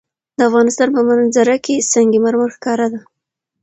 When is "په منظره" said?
0.95-1.55